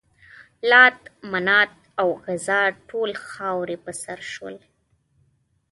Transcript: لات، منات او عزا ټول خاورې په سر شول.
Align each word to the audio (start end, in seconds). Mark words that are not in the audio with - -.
لات، 0.69 0.99
منات 1.31 1.71
او 2.01 2.09
عزا 2.27 2.61
ټول 2.89 3.09
خاورې 3.27 3.77
په 3.83 3.91
سر 4.01 4.19
شول. 4.31 4.55